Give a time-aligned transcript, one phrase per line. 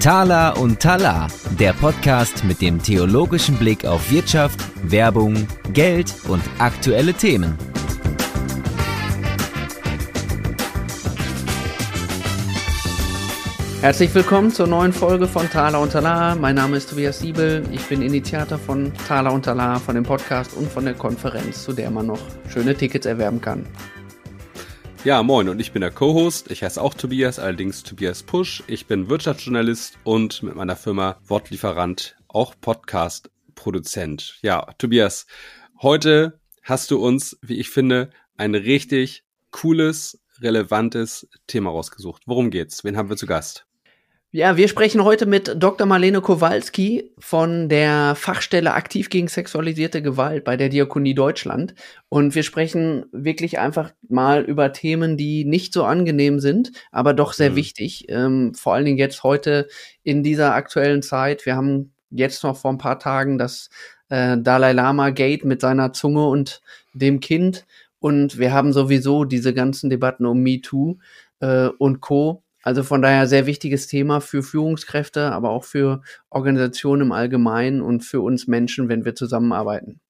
[0.00, 1.26] Tala und Tala,
[1.58, 7.58] der Podcast mit dem theologischen Blick auf Wirtschaft, Werbung, Geld und aktuelle Themen.
[13.80, 16.34] Herzlich willkommen zur neuen Folge von Thala und Tala.
[16.36, 17.62] Mein Name ist Tobias Siebel.
[17.70, 21.72] Ich bin Initiator von Thala und Tala, von dem Podcast und von der Konferenz, zu
[21.72, 23.66] der man noch schöne Tickets erwerben kann.
[25.08, 26.50] Ja, moin und ich bin der Co-Host.
[26.50, 28.62] Ich heiße auch Tobias, allerdings Tobias Pusch.
[28.66, 34.38] Ich bin Wirtschaftsjournalist und mit meiner Firma Wortlieferant auch Podcast-Produzent.
[34.42, 35.26] Ja, Tobias,
[35.80, 42.24] heute hast du uns, wie ich finde, ein richtig cooles, relevantes Thema rausgesucht.
[42.26, 42.84] Worum geht's?
[42.84, 43.67] Wen haben wir zu Gast?
[44.30, 45.86] Ja, wir sprechen heute mit Dr.
[45.86, 51.74] Marlene Kowalski von der Fachstelle Aktiv gegen sexualisierte Gewalt bei der Diakonie Deutschland.
[52.10, 57.32] Und wir sprechen wirklich einfach mal über Themen, die nicht so angenehm sind, aber doch
[57.32, 57.56] sehr mhm.
[57.56, 58.04] wichtig.
[58.10, 59.66] Ähm, vor allen Dingen jetzt heute
[60.02, 61.46] in dieser aktuellen Zeit.
[61.46, 63.70] Wir haben jetzt noch vor ein paar Tagen das
[64.10, 66.60] äh, Dalai Lama Gate mit seiner Zunge und
[66.92, 67.64] dem Kind.
[67.98, 70.98] Und wir haben sowieso diese ganzen Debatten um MeToo
[71.40, 77.02] äh, und Co also von daher sehr wichtiges Thema für Führungskräfte, aber auch für Organisationen
[77.02, 80.00] im Allgemeinen und für uns Menschen, wenn wir zusammenarbeiten.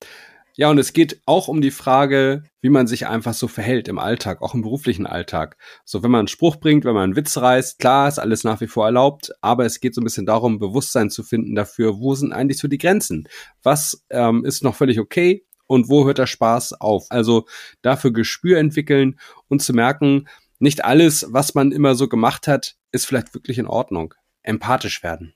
[0.59, 3.97] Ja, und es geht auch um die Frage, wie man sich einfach so verhält im
[3.97, 5.55] Alltag, auch im beruflichen Alltag.
[5.85, 8.59] So, wenn man einen Spruch bringt, wenn man einen Witz reißt, klar, ist alles nach
[8.59, 12.13] wie vor erlaubt, aber es geht so ein bisschen darum, Bewusstsein zu finden dafür, wo
[12.13, 13.29] sind eigentlich so die Grenzen?
[13.63, 17.05] Was ähm, ist noch völlig okay und wo hört der Spaß auf?
[17.09, 17.45] Also
[17.81, 20.27] dafür Gespür entwickeln und zu merken,
[20.59, 24.13] nicht alles, was man immer so gemacht hat, ist vielleicht wirklich in Ordnung.
[24.43, 25.33] Empathisch werden.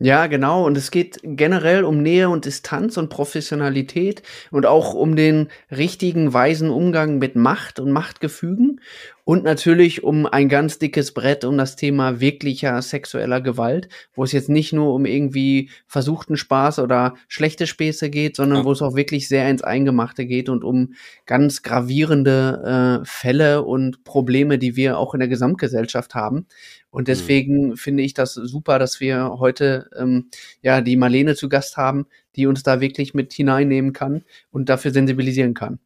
[0.00, 0.64] Ja, genau.
[0.64, 6.32] Und es geht generell um Nähe und Distanz und Professionalität und auch um den richtigen,
[6.32, 8.80] weisen Umgang mit Macht und Machtgefügen
[9.28, 14.32] und natürlich um ein ganz dickes Brett um das Thema wirklicher sexueller Gewalt, wo es
[14.32, 18.64] jetzt nicht nur um irgendwie versuchten Spaß oder schlechte Späße geht, sondern ja.
[18.64, 20.94] wo es auch wirklich sehr ins Eingemachte geht und um
[21.26, 26.46] ganz gravierende äh, Fälle und Probleme, die wir auch in der Gesamtgesellschaft haben.
[26.90, 27.06] Und mhm.
[27.06, 27.76] deswegen mhm.
[27.76, 30.30] finde ich das super, dass wir heute ähm,
[30.62, 32.06] ja die Marlene zu Gast haben,
[32.36, 35.78] die uns da wirklich mit hineinnehmen kann und dafür sensibilisieren kann.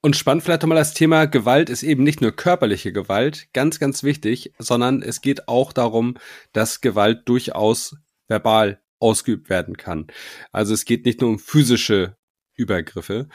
[0.00, 4.04] Und spannend vielleicht nochmal das Thema Gewalt ist eben nicht nur körperliche Gewalt, ganz, ganz
[4.04, 6.16] wichtig, sondern es geht auch darum,
[6.52, 7.96] dass Gewalt durchaus
[8.28, 10.06] verbal ausgeübt werden kann.
[10.52, 12.16] Also es geht nicht nur um physische
[12.54, 13.28] Übergriffe.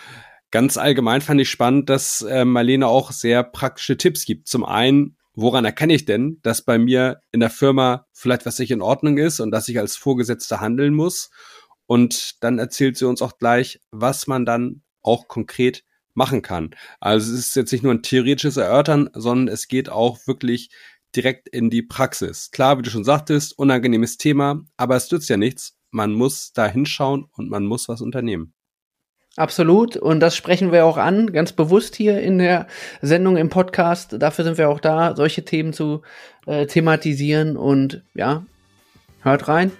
[0.52, 4.48] Ganz allgemein fand ich spannend, dass äh, Marlene auch sehr praktische Tipps gibt.
[4.48, 8.72] Zum einen woran erkenne ich denn, dass bei mir in der Firma vielleicht was nicht
[8.72, 11.30] in Ordnung ist und dass ich als Vorgesetzter handeln muss?
[11.86, 15.84] Und dann erzählt sie uns auch gleich, was man dann auch konkret
[16.14, 16.76] machen kann.
[17.00, 20.70] Also es ist jetzt nicht nur ein theoretisches Erörtern, sondern es geht auch wirklich
[21.16, 22.52] direkt in die Praxis.
[22.52, 25.78] Klar, wie du schon sagtest, unangenehmes Thema, aber es nützt ja nichts.
[25.92, 28.54] Man muss da hinschauen und man muss was unternehmen.
[29.36, 29.98] Absolut.
[29.98, 32.68] Und das sprechen wir auch an, ganz bewusst hier in der
[33.02, 34.16] Sendung im Podcast.
[34.20, 36.04] Dafür sind wir auch da, solche Themen zu
[36.46, 37.58] äh, thematisieren.
[37.58, 38.44] Und ja,
[39.22, 39.72] hört rein.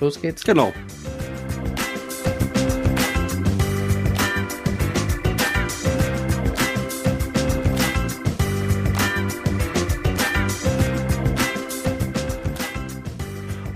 [0.00, 0.42] Los geht's.
[0.44, 0.72] Genau.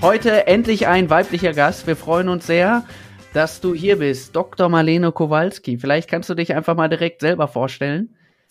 [0.01, 1.87] Heute endlich ein weiblicher Gast.
[1.87, 2.85] Wir freuen uns sehr
[3.33, 4.69] dass du hier bist, Dr.
[4.69, 5.79] Marlene Kowalski.
[5.79, 8.11] Vielleicht kannst du dich einfach mal direkt selber vorstellen,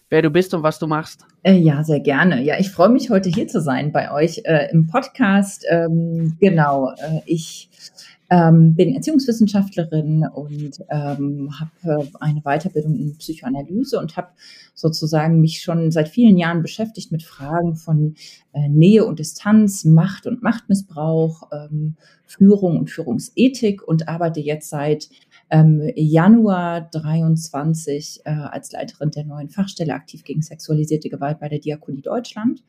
[0.09, 1.25] wer du bist und was du machst.
[1.43, 2.41] Äh, ja, sehr gerne.
[2.43, 5.65] Ja, ich freue mich heute hier zu sein bei euch äh, im Podcast.
[5.69, 7.69] Ähm, genau, äh, ich
[8.29, 14.29] ähm, bin Erziehungswissenschaftlerin und ähm, habe äh, eine Weiterbildung in Psychoanalyse und habe
[14.73, 18.15] sozusagen mich schon seit vielen Jahren beschäftigt mit Fragen von
[18.53, 21.95] äh, Nähe und Distanz, Macht und Machtmissbrauch, ähm,
[22.25, 25.09] Führung und Führungsethik und arbeite jetzt seit
[25.49, 31.59] ähm, Januar 23 äh, als Leiterin der neuen Fachstelle aktiv gegen sexualisierte Gewalt bei der
[31.59, 32.63] Diakonie Deutschland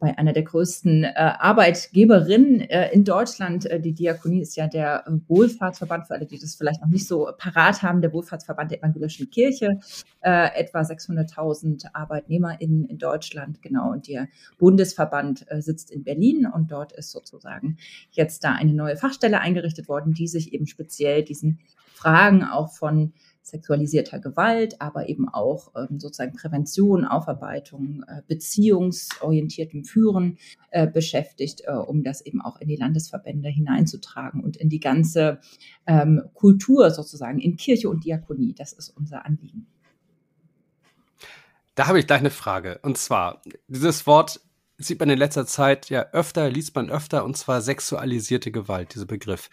[0.00, 3.66] bei einer der größten äh, Arbeitgeberinnen äh, in Deutschland.
[3.66, 7.06] Äh, die Diakonie ist ja der äh, Wohlfahrtsverband, für alle, die das vielleicht noch nicht
[7.06, 9.78] so parat haben, der Wohlfahrtsverband der evangelischen Kirche,
[10.22, 13.92] äh, etwa 600.000 Arbeitnehmer in, in Deutschland, genau.
[13.92, 17.76] Und der Bundesverband äh, sitzt in Berlin und dort ist sozusagen
[18.10, 21.58] jetzt da eine neue Fachstelle eingerichtet worden, die sich eben speziell diesen
[22.00, 23.12] Fragen auch von
[23.42, 30.38] sexualisierter Gewalt, aber eben auch ähm, sozusagen Prävention, Aufarbeitung, äh, beziehungsorientiertem Führen
[30.70, 35.40] äh, beschäftigt, äh, um das eben auch in die Landesverbände hineinzutragen und in die ganze
[35.86, 38.54] ähm, Kultur sozusagen in Kirche und Diakonie.
[38.54, 39.66] Das ist unser Anliegen.
[41.74, 42.78] Da habe ich gleich eine Frage.
[42.82, 44.40] Und zwar, dieses Wort
[44.78, 49.06] sieht man in letzter Zeit ja öfter, liest man öfter, und zwar sexualisierte Gewalt, dieser
[49.06, 49.50] Begriff.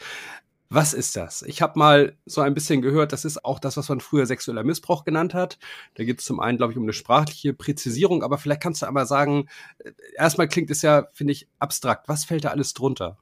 [0.69, 1.43] Was ist das?
[1.43, 4.65] Ich habe mal so ein bisschen gehört, das ist auch das, was man früher sexueller
[4.65, 5.59] Missbrauch genannt hat.
[5.95, 8.85] Da geht es zum einen, glaube ich, um eine sprachliche Präzisierung, aber vielleicht kannst du
[8.85, 9.47] einmal sagen,
[9.79, 12.09] äh, erstmal klingt es ja, finde ich, abstrakt.
[12.09, 13.17] Was fällt da alles drunter?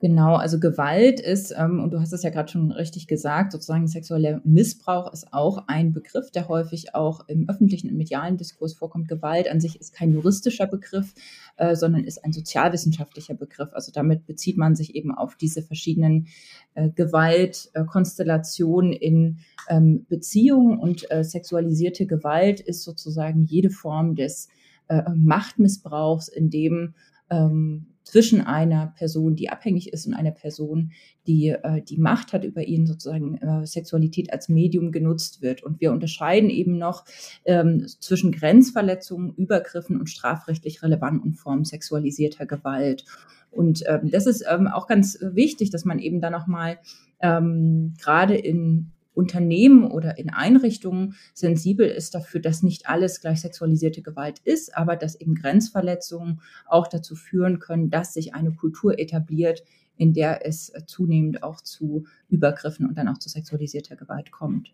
[0.00, 3.88] Genau, also Gewalt ist, ähm, und du hast es ja gerade schon richtig gesagt, sozusagen
[3.88, 9.08] sexueller Missbrauch ist auch ein Begriff, der häufig auch im öffentlichen, im medialen Diskurs vorkommt.
[9.08, 11.14] Gewalt an sich ist kein juristischer Begriff,
[11.56, 13.70] äh, sondern ist ein sozialwissenschaftlicher Begriff.
[13.72, 16.28] Also damit bezieht man sich eben auf diese verschiedenen
[16.74, 24.46] äh, Gewaltkonstellationen in ähm, Beziehungen und äh, sexualisierte Gewalt ist sozusagen jede Form des
[24.86, 26.94] äh, Machtmissbrauchs, in dem
[27.30, 30.92] ähm, zwischen einer Person, die abhängig ist und einer Person,
[31.26, 35.62] die äh, die Macht hat über ihn, sozusagen äh, Sexualität als Medium genutzt wird.
[35.62, 37.04] Und wir unterscheiden eben noch
[37.44, 43.04] ähm, zwischen Grenzverletzungen, Übergriffen und strafrechtlich relevanten Formen sexualisierter Gewalt.
[43.50, 46.78] Und ähm, das ist ähm, auch ganz wichtig, dass man eben da nochmal
[47.20, 54.00] ähm, gerade in Unternehmen oder in Einrichtungen sensibel ist dafür, dass nicht alles gleich sexualisierte
[54.00, 59.64] Gewalt ist, aber dass eben Grenzverletzungen auch dazu führen können, dass sich eine Kultur etabliert,
[59.96, 64.72] in der es zunehmend auch zu Übergriffen und dann auch zu sexualisierter Gewalt kommt.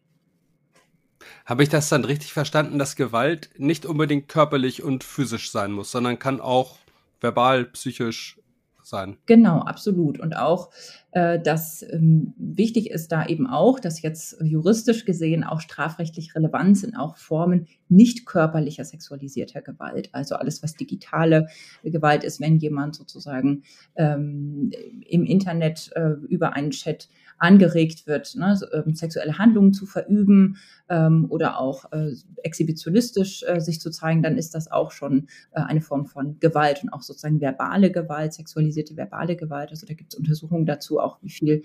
[1.47, 5.91] Habe ich das dann richtig verstanden, dass Gewalt nicht unbedingt körperlich und physisch sein muss,
[5.91, 6.77] sondern kann auch
[7.23, 8.39] verbal, psychisch
[8.87, 9.17] sein?
[9.27, 10.21] Genau, absolut.
[10.21, 10.71] Und auch
[11.15, 16.77] äh, dass ähm, wichtig ist da eben auch, dass jetzt juristisch gesehen auch strafrechtlich relevant
[16.77, 20.09] sind, auch Formen nicht körperlicher sexualisierter Gewalt.
[20.13, 21.47] Also alles, was digitale
[21.85, 23.63] Gewalt ist, wenn jemand sozusagen
[23.95, 24.73] ähm,
[25.09, 27.09] im Internet äh, über einen Chat
[27.39, 30.57] angeregt wird, ne, so, ähm, sexuelle Handlungen zu verüben
[30.95, 32.13] ähm, oder auch äh,
[32.43, 36.83] exhibitionistisch äh, sich zu zeigen, dann ist das auch schon äh, eine Form von Gewalt
[36.83, 39.71] und auch sozusagen verbale Gewalt, sexualisierte verbale Gewalt.
[39.71, 41.63] Also da gibt es Untersuchungen dazu, auch wie viel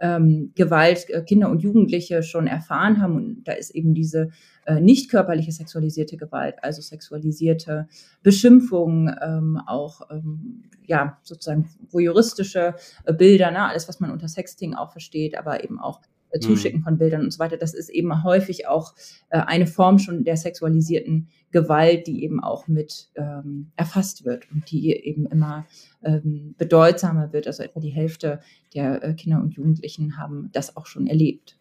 [0.00, 3.16] ähm, Gewalt äh, Kinder und Jugendliche schon erfahren haben.
[3.16, 4.30] Und da ist eben diese
[4.64, 7.86] äh, nicht körperliche sexualisierte Gewalt, also sexualisierte
[8.22, 12.74] Beschimpfungen, ähm, auch ähm, ja sozusagen voyeuristische
[13.04, 13.62] äh, Bilder, ne?
[13.62, 16.00] alles, was man unter Sexting auch versteht, aber eben auch.
[16.38, 17.56] Zuschicken von Bildern und so weiter.
[17.56, 18.94] Das ist eben häufig auch
[19.30, 24.70] äh, eine Form schon der sexualisierten Gewalt, die eben auch mit ähm, erfasst wird und
[24.70, 25.66] die eben immer
[26.04, 27.46] ähm, bedeutsamer wird.
[27.46, 28.40] Also etwa die Hälfte
[28.74, 31.56] der äh, Kinder und Jugendlichen haben das auch schon erlebt.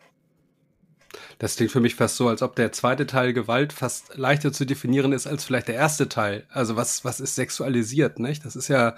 [1.39, 4.66] Das klingt für mich fast so, als ob der zweite Teil Gewalt fast leichter zu
[4.66, 6.45] definieren ist als vielleicht der erste Teil.
[6.50, 8.45] Also was, was ist sexualisiert, nicht?
[8.45, 8.95] Das ist ja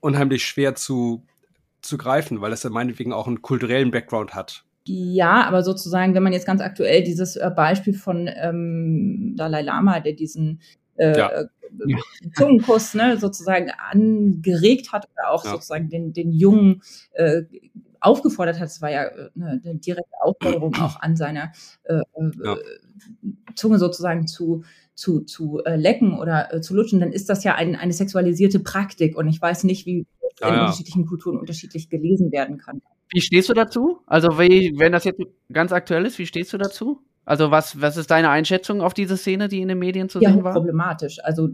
[0.00, 1.24] unheimlich schwer zu,
[1.82, 4.64] zu greifen, weil es ja meinetwegen auch einen kulturellen Background hat.
[4.88, 10.00] Ja, aber sozusagen, wenn man jetzt ganz aktuell dieses äh, Beispiel von ähm, Dalai Lama,
[10.00, 10.60] der diesen
[10.96, 11.28] äh, ja.
[11.28, 11.46] äh,
[12.34, 15.50] Zungenkuss ne, sozusagen angeregt hat oder auch ja.
[15.52, 17.42] sozusagen den, den Jungen äh,
[18.00, 21.52] aufgefordert hat, es war ja äh, eine, eine direkte Aufforderung auch an seiner
[21.84, 22.02] äh, äh,
[22.42, 22.56] ja.
[23.54, 27.76] Zunge sozusagen zu, zu, zu äh, lecken oder zu lutschen, dann ist das ja ein,
[27.76, 30.06] eine sexualisierte Praktik und ich weiß nicht, wie
[30.40, 30.60] in ja.
[30.60, 32.82] unterschiedlichen Kulturen unterschiedlich gelesen werden kann.
[33.10, 34.00] Wie stehst du dazu?
[34.06, 35.20] Also, wie, wenn das jetzt
[35.52, 37.00] ganz aktuell ist, wie stehst du dazu?
[37.24, 40.32] Also, was, was ist deine Einschätzung auf diese Szene, die in den Medien zu ja,
[40.32, 40.54] sehen war?
[40.54, 41.18] problematisch.
[41.22, 41.48] Also,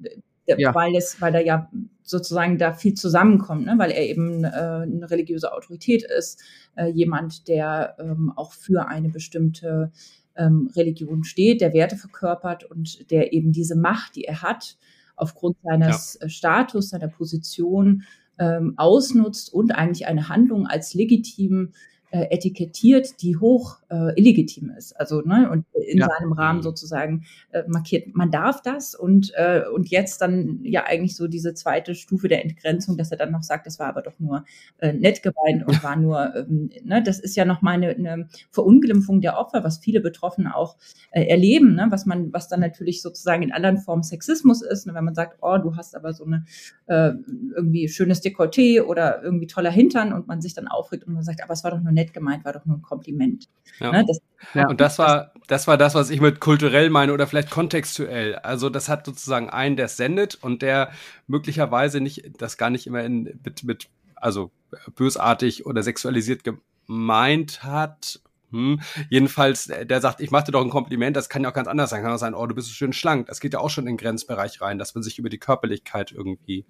[0.47, 0.75] ja.
[0.75, 1.71] weil es, weil da ja
[2.02, 3.75] sozusagen da viel zusammenkommt, ne?
[3.76, 6.42] weil er eben äh, eine religiöse Autorität ist,
[6.76, 9.92] äh, jemand, der ähm, auch für eine bestimmte
[10.37, 14.76] ähm, Religion steht, der Werte verkörpert und der eben diese Macht, die er hat,
[15.16, 16.26] aufgrund seines ja.
[16.26, 18.02] Äh, Status, seiner Position
[18.42, 21.72] ähm, ausnutzt und eigentlich eine Handlung als legitim
[22.12, 24.92] äh, etikettiert, die hoch äh, illegitim ist.
[25.00, 26.09] Also ne, und in ja.
[26.09, 26.62] seinem Rahmen mhm.
[26.62, 31.54] sozusagen äh, markiert, man darf das und äh, und jetzt dann ja eigentlich so diese
[31.54, 34.45] zweite Stufe der Entgrenzung, dass er dann noch sagt, das war aber doch nur
[34.78, 38.28] äh, nett gemeint und war nur, ähm, ne, das ist ja noch mal eine, eine
[38.50, 40.76] Verunglimpfung der Opfer, was viele Betroffene auch
[41.12, 44.92] äh, erleben, ne, was man, was dann natürlich sozusagen in anderen Formen Sexismus ist, ne,
[44.92, 46.45] wenn man sagt, oh, du hast aber so eine
[46.88, 47.12] äh,
[47.57, 51.42] irgendwie schönes Dekolleté oder irgendwie toller Hintern und man sich dann aufregt und man sagt,
[51.42, 53.49] aber es war doch nur nett nett gemeint, war doch nur ein Kompliment.
[53.78, 53.92] Ja.
[53.92, 54.04] Ne?
[54.06, 54.21] Das,
[54.54, 54.68] ja.
[54.68, 58.37] Und das war, das war das, was ich mit kulturell meine oder vielleicht kontextuell.
[58.37, 60.90] Also das hat sozusagen einen, der es sendet und der
[61.26, 64.50] möglicherweise nicht, das gar nicht immer in, mit, mit, also
[64.94, 68.21] bösartig oder sexualisiert gemeint hat
[68.52, 68.80] hm.
[69.09, 71.68] Jedenfalls, äh, der sagt, ich mache dir doch ein Kompliment, das kann ja auch ganz
[71.68, 72.02] anders sein.
[72.02, 73.26] Kann auch sein, oh, du bist so schön schlank.
[73.26, 76.12] Das geht ja auch schon in den Grenzbereich rein, dass man sich über die Körperlichkeit
[76.12, 76.66] irgendwie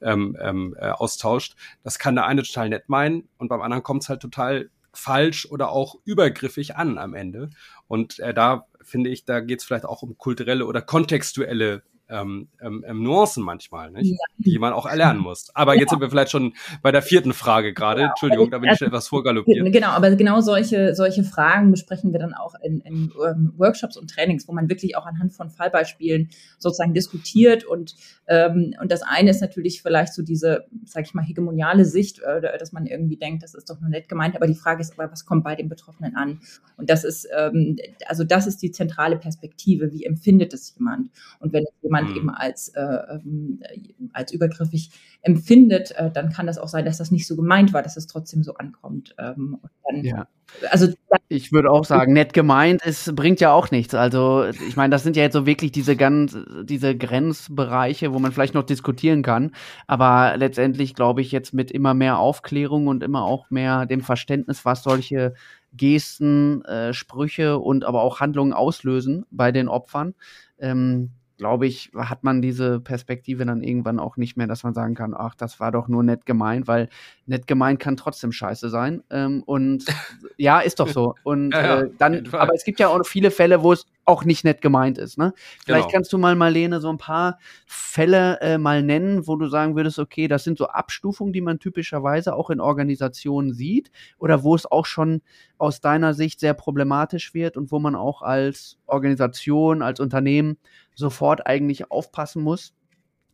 [0.00, 1.54] ähm, ähm, äh, austauscht.
[1.84, 5.46] Das kann der eine total nett meinen und beim anderen kommt es halt total falsch
[5.46, 7.50] oder auch übergriffig an am Ende.
[7.86, 12.48] Und äh, da finde ich, da geht es vielleicht auch um kulturelle oder kontextuelle ähm,
[12.60, 14.10] ähm, ähm, Nuancen manchmal, nicht?
[14.10, 14.16] Ja.
[14.38, 15.50] die man auch erlernen muss.
[15.54, 15.80] Aber ja.
[15.80, 18.02] jetzt sind wir vielleicht schon bei der vierten Frage gerade.
[18.02, 18.08] Ja.
[18.08, 19.72] Entschuldigung, da bin ich etwas vorgaloppiert.
[19.72, 24.08] Genau, aber genau solche, solche Fragen besprechen wir dann auch in, in ähm, Workshops und
[24.10, 27.64] Trainings, wo man wirklich auch anhand von Fallbeispielen sozusagen diskutiert.
[27.64, 27.96] Und,
[28.28, 32.40] ähm, und das eine ist natürlich vielleicht so diese, sag ich mal, hegemoniale Sicht, äh,
[32.58, 34.36] dass man irgendwie denkt, das ist doch nur nett gemeint.
[34.36, 36.40] Aber die Frage ist aber, was kommt bei den Betroffenen an?
[36.76, 39.92] Und das ist, ähm, also das ist die zentrale Perspektive.
[39.92, 41.10] Wie empfindet es jemand?
[41.40, 42.16] Und wenn jemand jemand mhm.
[42.16, 43.60] eben als, äh, ähm,
[44.12, 44.90] als übergriffig
[45.22, 48.06] empfindet, äh, dann kann das auch sein, dass das nicht so gemeint war, dass es
[48.06, 49.14] trotzdem so ankommt.
[49.18, 50.28] Ähm, dann, ja.
[50.70, 50.88] Also
[51.28, 53.94] ich würde auch sagen, nett gemeint ist, bringt ja auch nichts.
[53.94, 58.30] Also ich meine, das sind ja jetzt so wirklich diese ganz, diese Grenzbereiche, wo man
[58.30, 59.52] vielleicht noch diskutieren kann.
[59.88, 64.64] Aber letztendlich glaube ich jetzt mit immer mehr Aufklärung und immer auch mehr dem Verständnis,
[64.64, 65.34] was solche
[65.76, 70.14] Gesten, äh, Sprüche und aber auch Handlungen auslösen bei den Opfern,
[70.58, 74.94] ähm, glaube ich, hat man diese Perspektive dann irgendwann auch nicht mehr, dass man sagen
[74.94, 76.88] kann, ach, das war doch nur nett gemeint, weil
[77.26, 79.02] nett gemeint kann trotzdem scheiße sein.
[79.10, 79.84] Ähm, und
[80.36, 81.14] ja, ist doch so.
[81.24, 84.44] Und ja, äh, dann, aber es gibt ja auch viele Fälle, wo es auch nicht
[84.44, 85.18] nett gemeint ist.
[85.18, 85.34] Ne?
[85.64, 85.92] Vielleicht genau.
[85.92, 89.98] kannst du mal, Marlene, so ein paar Fälle äh, mal nennen, wo du sagen würdest,
[89.98, 94.64] okay, das sind so Abstufungen, die man typischerweise auch in Organisationen sieht oder wo es
[94.64, 95.22] auch schon
[95.58, 100.56] aus deiner Sicht sehr problematisch wird und wo man auch als Organisation, als Unternehmen
[100.96, 102.74] sofort eigentlich aufpassen muss?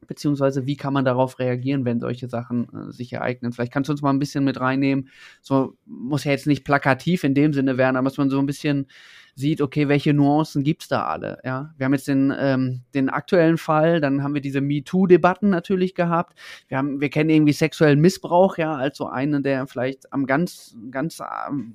[0.06, 3.52] Beziehungsweise wie kann man darauf reagieren, wenn solche Sachen äh, sich ereignen?
[3.52, 5.08] Vielleicht kannst du uns mal ein bisschen mit reinnehmen.
[5.40, 8.46] So muss ja jetzt nicht plakativ in dem Sinne werden, aber dass man so ein
[8.46, 8.88] bisschen
[9.34, 11.38] sieht, okay, welche Nuancen gibt's da alle?
[11.44, 15.94] Ja, wir haben jetzt den, ähm, den aktuellen Fall, dann haben wir diese MeToo-Debatten natürlich
[15.94, 16.38] gehabt.
[16.68, 20.76] Wir haben, wir kennen irgendwie sexuellen Missbrauch, ja, als so einen, der vielleicht am ganz,
[20.90, 21.20] ganz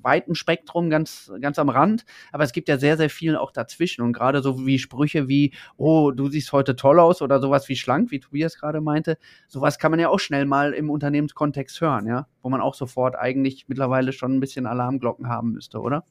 [0.02, 4.02] weiten Spektrum, ganz, ganz am Rand, aber es gibt ja sehr, sehr viel auch dazwischen
[4.02, 7.76] und gerade so wie Sprüche wie, oh, du siehst heute toll aus oder sowas wie
[7.76, 12.06] schlank, wie Tobias gerade meinte, sowas kann man ja auch schnell mal im Unternehmenskontext hören,
[12.06, 16.04] ja, wo man auch sofort eigentlich mittlerweile schon ein bisschen Alarmglocken haben müsste, oder?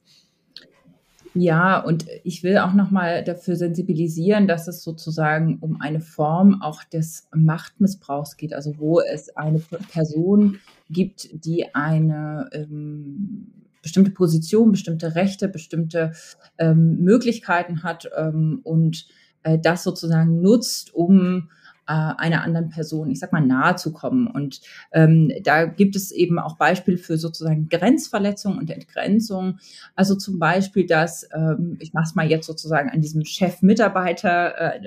[1.34, 6.84] Ja, und ich will auch nochmal dafür sensibilisieren, dass es sozusagen um eine Form auch
[6.84, 9.60] des Machtmissbrauchs geht, also wo es eine
[9.92, 10.58] Person
[10.90, 16.12] gibt, die eine ähm, bestimmte Position, bestimmte Rechte, bestimmte
[16.58, 19.06] ähm, Möglichkeiten hat ähm, und
[19.42, 21.50] äh, das sozusagen nutzt, um
[21.92, 24.26] einer anderen Person, ich sag mal, nahe zu kommen.
[24.26, 24.60] Und
[24.92, 29.58] ähm, da gibt es eben auch Beispiele für sozusagen Grenzverletzung und Entgrenzung.
[29.94, 34.80] Also zum Beispiel, dass, ähm, ich mache es mal jetzt sozusagen an diesem Chef-Mitarbeiter, äh,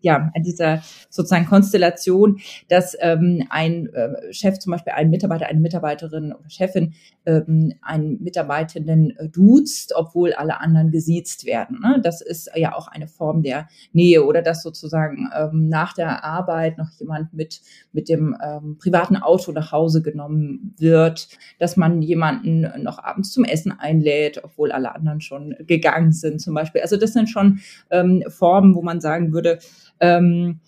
[0.00, 5.60] ja, an dieser sozusagen Konstellation, dass ähm, ein äh, Chef zum Beispiel einen Mitarbeiter, eine
[5.60, 11.80] Mitarbeiterin oder Chefin ähm, einen Mitarbeitenden äh, duzt, obwohl alle anderen gesiezt werden.
[11.80, 12.00] Ne?
[12.02, 16.24] Das ist ja auch eine Form der Nähe oder dass sozusagen äh, ähm, nach der
[16.24, 17.60] Arbeit noch jemand mit,
[17.92, 21.28] mit dem ähm, privaten Auto nach Hause genommen wird,
[21.58, 26.54] dass man jemanden noch abends zum Essen einlädt, obwohl alle anderen schon gegangen sind zum
[26.54, 26.80] Beispiel.
[26.80, 29.58] Also das sind schon ähm, Formen, wo man sagen würde,
[30.00, 30.60] ähm,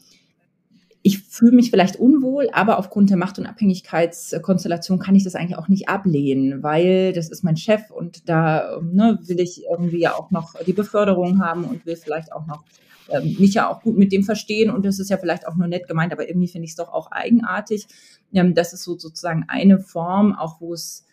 [1.06, 5.58] ich fühle mich vielleicht unwohl, aber aufgrund der Macht- und Abhängigkeitskonstellation kann ich das eigentlich
[5.58, 10.14] auch nicht ablehnen, weil das ist mein Chef und da ne, will ich irgendwie ja
[10.14, 12.64] auch noch die Beförderung haben und will vielleicht auch noch
[13.10, 15.68] ähm, mich ja auch gut mit dem verstehen und das ist ja vielleicht auch nur
[15.68, 17.86] nett gemeint, aber irgendwie finde ich es doch auch eigenartig.
[18.32, 21.04] Ähm, das ist so sozusagen eine Form, auch wo es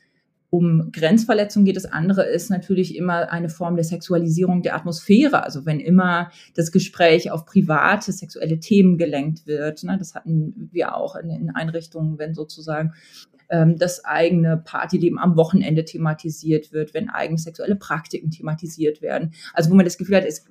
[0.52, 1.78] um Grenzverletzung geht.
[1.78, 5.44] Das andere ist natürlich immer eine Form der Sexualisierung der Atmosphäre.
[5.44, 9.84] Also wenn immer das Gespräch auf private sexuelle Themen gelenkt wird.
[9.84, 12.94] Ne, das hatten wir auch in, in Einrichtungen, wenn sozusagen
[13.52, 19.34] ähm, das eigene Partyleben am Wochenende thematisiert wird, wenn eigene sexuelle Praktiken thematisiert werden.
[19.54, 20.46] Also wo man das Gefühl hat, es,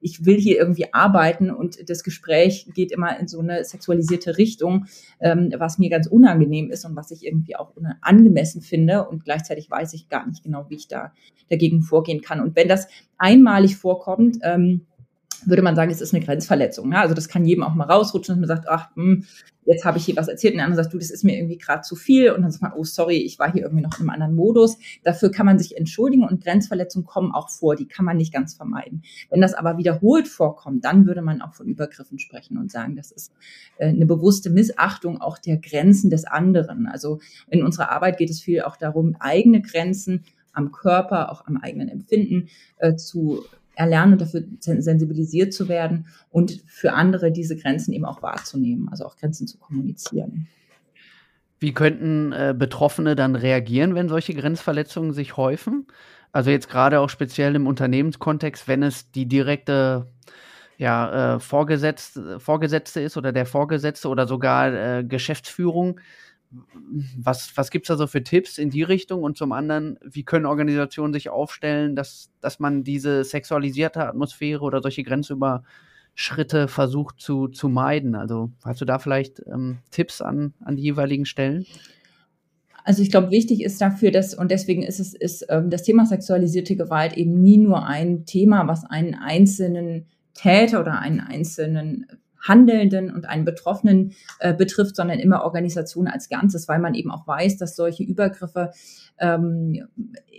[0.00, 4.86] ich will hier irgendwie arbeiten und das Gespräch geht immer in so eine sexualisierte Richtung,
[5.20, 9.70] ähm, was mir ganz unangenehm ist und was ich irgendwie auch angemessen finde und gleichzeitig
[9.70, 11.12] weiß ich gar nicht genau, wie ich da
[11.50, 12.40] dagegen vorgehen kann.
[12.40, 14.86] Und wenn das einmalig vorkommt, ähm,
[15.48, 16.92] würde man sagen, es ist eine Grenzverletzung.
[16.92, 17.00] Ja?
[17.00, 19.24] Also das kann jedem auch mal rausrutschen, dass man sagt, ach, hm,
[19.66, 21.58] jetzt habe ich hier was erzählt und der andere sagt, du, das ist mir irgendwie
[21.58, 24.02] gerade zu viel und dann sagt man, oh, sorry, ich war hier irgendwie noch in
[24.02, 24.76] einem anderen Modus.
[25.02, 28.54] Dafür kann man sich entschuldigen und Grenzverletzungen kommen auch vor, die kann man nicht ganz
[28.54, 29.02] vermeiden.
[29.30, 33.10] Wenn das aber wiederholt vorkommt, dann würde man auch von Übergriffen sprechen und sagen, das
[33.10, 33.32] ist
[33.78, 36.86] äh, eine bewusste Missachtung auch der Grenzen des anderen.
[36.86, 41.56] Also in unserer Arbeit geht es viel auch darum, eigene Grenzen am Körper, auch am
[41.56, 42.48] eigenen Empfinden
[42.78, 43.44] äh, zu
[43.76, 49.04] erlernen und dafür sensibilisiert zu werden und für andere diese Grenzen eben auch wahrzunehmen, also
[49.04, 50.46] auch Grenzen zu kommunizieren.
[51.60, 55.86] Wie könnten äh, Betroffene dann reagieren, wenn solche Grenzverletzungen sich häufen?
[56.32, 60.08] Also jetzt gerade auch speziell im Unternehmenskontext, wenn es die direkte
[60.78, 66.00] ja, äh, Vorgesetzte, Vorgesetzte ist oder der Vorgesetzte oder sogar äh, Geschäftsführung.
[67.16, 69.22] Was, was gibt es da so für Tipps in die Richtung?
[69.22, 74.82] Und zum anderen, wie können Organisationen sich aufstellen, dass, dass man diese sexualisierte Atmosphäre oder
[74.82, 78.14] solche Grenzüberschritte versucht zu, zu meiden?
[78.14, 81.66] Also hast du da vielleicht ähm, Tipps an, an die jeweiligen Stellen?
[82.84, 86.04] Also ich glaube, wichtig ist dafür, dass, und deswegen ist es, ist ähm, das Thema
[86.04, 92.06] sexualisierte Gewalt eben nie nur ein Thema, was einen einzelnen Täter oder einen einzelnen
[92.44, 97.26] Handelnden und einen Betroffenen äh, betrifft, sondern immer Organisationen als Ganzes, weil man eben auch
[97.26, 98.70] weiß, dass solche Übergriffe
[99.18, 99.88] ähm,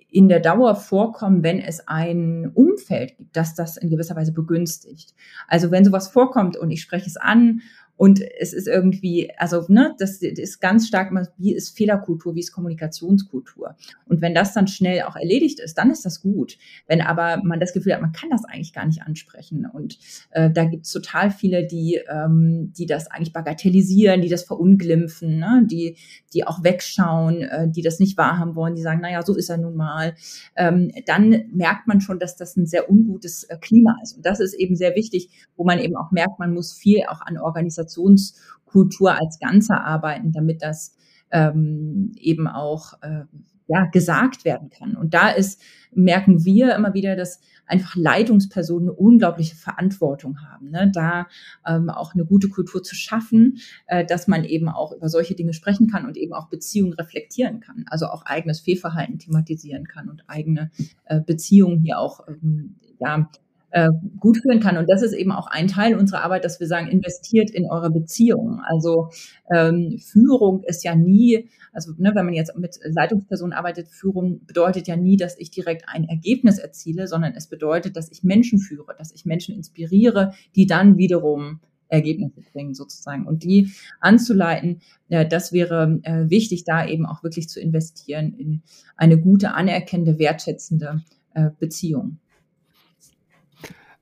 [0.10, 5.14] in der Dauer vorkommen, wenn es ein Umfeld gibt, das das in gewisser Weise begünstigt.
[5.48, 7.62] Also wenn sowas vorkommt und ich spreche es an
[7.98, 11.06] und es ist irgendwie, also ne, das ist ganz stark
[11.38, 13.76] wie ist Fehlerkultur, wie ist Kommunikationskultur.
[14.06, 16.58] Und wenn das dann schnell auch erledigt ist, dann ist das gut.
[16.88, 19.66] Wenn aber man das Gefühl hat, man kann das eigentlich gar nicht ansprechen.
[19.66, 19.98] Und
[20.32, 25.40] äh, da gibt es total viele, die, ähm, die das eigentlich bagatellisieren, die das verunglimpfen,
[25.40, 25.66] ne?
[25.70, 25.98] die,
[26.34, 29.58] die auch wegschauen, äh, die das nicht wahrhaben wollen, die sagen, naja, so ist er
[29.58, 30.16] nun mal.
[30.56, 34.18] Ähm, dann merkt man schon, dass das ein sehr ungutes äh, Klima ist.
[34.18, 37.22] Und das ist eben sehr wichtig, wo man eben auch merkt, man muss viel auch
[37.22, 40.96] an Organisationen Organisationskultur als Ganze arbeiten, damit das
[41.32, 43.26] ähm, eben auch äh,
[43.68, 44.96] ja, gesagt werden kann.
[44.96, 45.60] Und da ist,
[45.92, 50.92] merken wir immer wieder, dass einfach Leitungspersonen eine unglaubliche Verantwortung haben, ne?
[50.94, 51.26] da
[51.66, 55.54] ähm, auch eine gute Kultur zu schaffen, äh, dass man eben auch über solche Dinge
[55.54, 60.24] sprechen kann und eben auch Beziehungen reflektieren kann, also auch eigenes Fehlverhalten thematisieren kann und
[60.28, 60.70] eigene
[61.06, 63.28] äh, Beziehungen hier auch ähm, ja,
[63.76, 63.90] äh,
[64.22, 64.78] gut führen kann.
[64.78, 67.92] Und das ist eben auch ein Teil unserer Arbeit, dass wir sagen, investiert in eure
[67.92, 68.62] Beziehungen.
[68.64, 69.10] Also
[69.54, 74.88] ähm, Führung ist ja nie, also ne, wenn man jetzt mit Leitungspersonen arbeitet, Führung bedeutet
[74.88, 78.96] ja nie, dass ich direkt ein Ergebnis erziele, sondern es bedeutet, dass ich Menschen führe,
[78.98, 83.28] dass ich Menschen inspiriere, die dann wiederum Ergebnisse bringen sozusagen.
[83.28, 88.62] Und die anzuleiten, äh, das wäre äh, wichtig, da eben auch wirklich zu investieren in
[88.96, 92.20] eine gute, anerkennende, wertschätzende äh, Beziehung.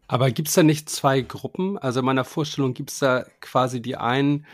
[0.08, 1.78] Aber gibt es da nicht zwei Gruppen?
[1.78, 4.46] Also in meiner Vorstellung gibt es da quasi die einen,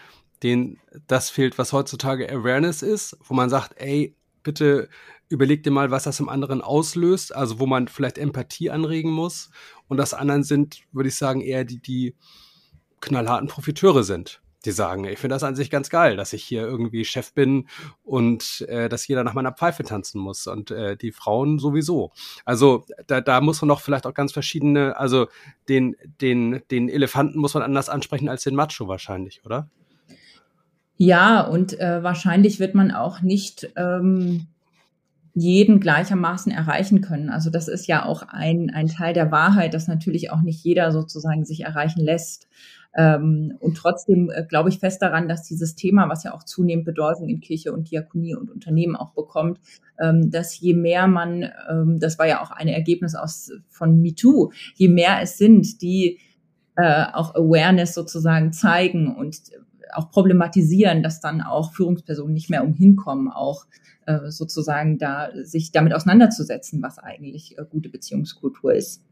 [0.44, 4.90] denen das fehlt, was heutzutage Awareness ist, wo man sagt, ey, bitte
[5.28, 9.50] überleg dir mal, was das im anderen auslöst, also wo man vielleicht Empathie anregen muss.
[9.88, 12.16] Und das anderen sind, würde ich sagen, eher die, die
[13.02, 16.62] knallharten Profiteure sind die sagen, ich finde das an sich ganz geil, dass ich hier
[16.62, 17.68] irgendwie Chef bin
[18.04, 22.12] und äh, dass jeder nach meiner Pfeife tanzen muss und äh, die Frauen sowieso.
[22.46, 25.28] Also da, da muss man noch vielleicht auch ganz verschiedene, also
[25.70, 29.70] den, den, den Elefanten muss man anders ansprechen als den Macho wahrscheinlich, oder?
[30.98, 34.48] Ja, und äh, wahrscheinlich wird man auch nicht ähm,
[35.34, 37.30] jeden gleichermaßen erreichen können.
[37.30, 40.92] Also das ist ja auch ein, ein Teil der Wahrheit, dass natürlich auch nicht jeder
[40.92, 42.50] sozusagen sich erreichen lässt.
[42.96, 46.86] Ähm, und trotzdem äh, glaube ich fest daran, dass dieses Thema, was ja auch zunehmend
[46.86, 49.60] Bedeutung in Kirche und Diakonie und Unternehmen auch bekommt,
[50.00, 54.52] ähm, dass je mehr man, ähm, das war ja auch ein Ergebnis aus von MeToo,
[54.76, 56.20] je mehr es sind, die
[56.76, 59.38] äh, auch Awareness sozusagen zeigen und
[59.94, 63.66] auch problematisieren, dass dann auch Führungspersonen nicht mehr umhin kommen, auch
[64.06, 69.04] äh, sozusagen da sich damit auseinanderzusetzen, was eigentlich äh, gute Beziehungskultur ist.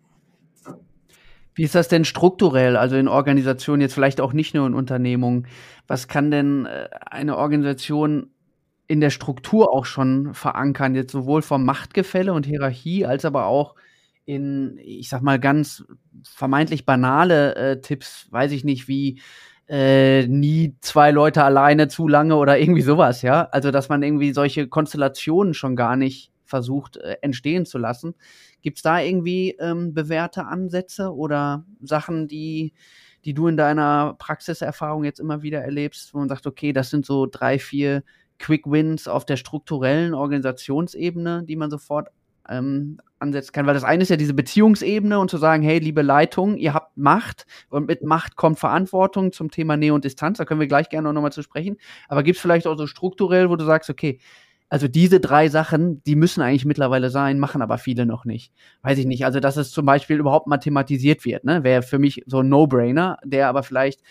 [1.58, 5.48] Wie ist das denn strukturell, also in Organisationen, jetzt vielleicht auch nicht nur in Unternehmungen?
[5.88, 8.30] Was kann denn äh, eine Organisation
[8.88, 13.74] in der Struktur auch schon verankern, jetzt sowohl vom Machtgefälle und Hierarchie, als aber auch
[14.26, 15.84] in, ich sag mal, ganz
[16.24, 19.20] vermeintlich banale äh, Tipps, weiß ich nicht, wie
[19.68, 23.50] äh, nie zwei Leute alleine zu lange oder irgendwie sowas, ja.
[23.52, 28.16] Also, dass man irgendwie solche Konstellationen schon gar nicht versucht äh, entstehen zu lassen.
[28.62, 32.74] Gibt es da irgendwie ähm, bewährte Ansätze oder Sachen, die,
[33.26, 37.06] die du in deiner Praxiserfahrung jetzt immer wieder erlebst, wo man sagt, okay, das sind
[37.06, 38.04] so drei, vier
[38.40, 42.10] Quick Wins auf der strukturellen Organisationsebene, die man sofort
[42.50, 43.66] ähm, ansetzen kann.
[43.66, 46.98] Weil das eine ist ja diese Beziehungsebene und zu sagen, hey, liebe Leitung, ihr habt
[46.98, 50.38] Macht und mit Macht kommt Verantwortung zum Thema Nähe und Distanz.
[50.38, 51.78] Da können wir gleich gerne noch mal zu sprechen.
[52.08, 54.20] Aber gibt es vielleicht auch so strukturell, wo du sagst, okay,
[54.70, 58.52] also diese drei Sachen, die müssen eigentlich mittlerweile sein, machen aber viele noch nicht.
[58.82, 59.26] Weiß ich nicht.
[59.26, 63.18] Also, dass es zum Beispiel überhaupt mathematisiert wird, ne, wäre für mich so ein No-Brainer,
[63.24, 64.02] der aber vielleicht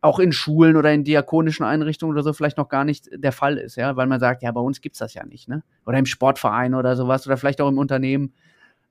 [0.00, 3.58] auch in Schulen oder in diakonischen Einrichtungen oder so vielleicht noch gar nicht der Fall
[3.58, 5.62] ist, ja, weil man sagt, ja, bei uns gibt's das ja nicht, ne?
[5.84, 8.32] Oder im Sportverein oder sowas oder vielleicht auch im Unternehmen.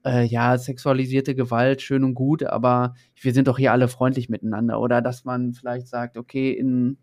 [0.05, 4.79] Äh, ja, sexualisierte Gewalt, schön und gut, aber wir sind doch hier alle freundlich miteinander.
[4.79, 6.97] Oder dass man vielleicht sagt, okay, in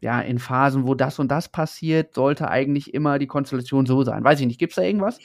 [0.00, 4.24] ja, in Phasen, wo das und das passiert, sollte eigentlich immer die Konstellation so sein.
[4.24, 5.18] Weiß ich nicht, gibt es da irgendwas?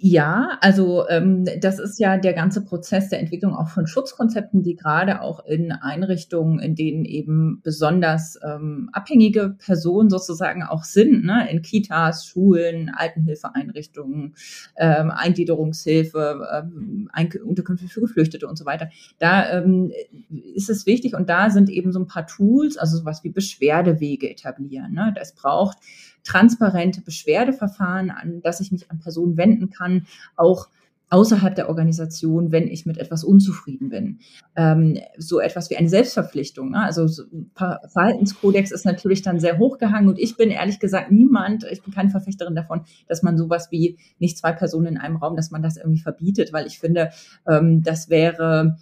[0.00, 4.74] Ja, also ähm, das ist ja der ganze Prozess der Entwicklung auch von Schutzkonzepten, die
[4.74, 11.48] gerade auch in Einrichtungen, in denen eben besonders ähm, abhängige Personen sozusagen auch sind, ne?
[11.50, 14.34] in Kitas, Schulen, Altenhilfeeinrichtungen,
[14.76, 17.08] ähm, Eingliederungshilfe, ähm,
[17.44, 18.88] Unterkünfte für Geflüchtete und so weiter.
[19.18, 19.92] Da ähm,
[20.54, 24.28] ist es wichtig und da sind eben so ein paar Tools, also sowas wie Beschwerdewege
[24.28, 24.92] etablieren.
[24.92, 25.12] Ne?
[25.14, 25.78] Das braucht
[26.24, 30.06] transparente Beschwerdeverfahren, an das ich mich an Personen wenden kann,
[30.36, 30.68] auch
[31.10, 34.18] außerhalb der Organisation, wenn ich mit etwas unzufrieden bin.
[34.56, 36.70] Ähm, so etwas wie eine Selbstverpflichtung.
[36.70, 36.82] Ne?
[36.82, 41.82] Also so Verhaltenskodex ist natürlich dann sehr hochgehangen und ich bin ehrlich gesagt niemand, ich
[41.82, 45.52] bin keine Verfechterin davon, dass man sowas wie nicht zwei Personen in einem Raum, dass
[45.52, 47.10] man das irgendwie verbietet, weil ich finde,
[47.46, 48.76] ähm, das wäre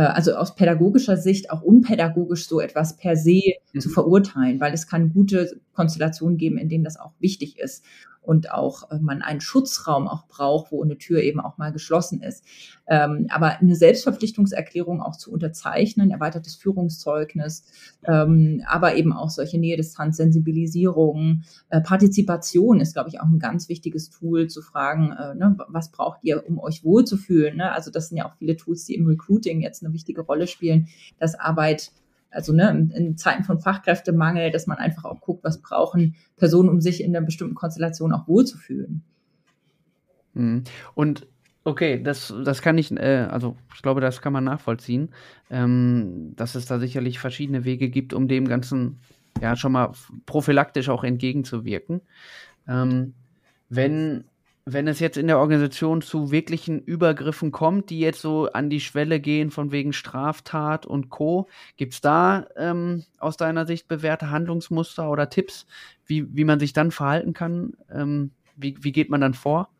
[0.00, 3.40] also aus pädagogischer Sicht auch unpädagogisch so etwas per se
[3.72, 3.80] mhm.
[3.80, 7.84] zu verurteilen, weil es kann gute Konstellationen geben, in denen das auch wichtig ist
[8.28, 12.20] und auch äh, man einen Schutzraum auch braucht, wo eine Tür eben auch mal geschlossen
[12.22, 12.44] ist.
[12.86, 17.64] Ähm, aber eine Selbstverpflichtungserklärung auch zu unterzeichnen, erweitertes Führungszeugnis,
[18.06, 23.70] ähm, aber eben auch solche Nähe-Distanz, Sensibilisierung, äh, Partizipation ist, glaube ich, auch ein ganz
[23.70, 27.56] wichtiges Tool zu fragen, äh, ne, was braucht ihr, um euch wohlzufühlen?
[27.56, 27.72] Ne?
[27.72, 30.88] Also das sind ja auch viele Tools, die im Recruiting jetzt eine wichtige Rolle spielen,
[31.18, 31.92] dass Arbeit
[32.30, 36.80] also ne, in Zeiten von Fachkräftemangel, dass man einfach auch guckt, was brauchen Personen, um
[36.80, 39.02] sich in einer bestimmten Konstellation auch wohlzufühlen.
[40.34, 40.64] Mhm.
[40.94, 41.26] Und
[41.64, 45.10] okay, das, das kann ich, äh, also ich glaube, das kann man nachvollziehen,
[45.50, 49.00] ähm, dass es da sicherlich verschiedene Wege gibt, um dem Ganzen
[49.40, 49.92] ja schon mal
[50.26, 52.00] prophylaktisch auch entgegenzuwirken.
[52.66, 53.14] Ähm,
[53.68, 54.24] wenn
[54.72, 58.80] wenn es jetzt in der Organisation zu wirklichen Übergriffen kommt, die jetzt so an die
[58.80, 64.30] Schwelle gehen von wegen Straftat und Co., gibt es da ähm, aus deiner Sicht bewährte
[64.30, 65.66] Handlungsmuster oder Tipps,
[66.06, 67.74] wie, wie man sich dann verhalten kann?
[67.90, 69.70] Ähm, wie, wie geht man dann vor?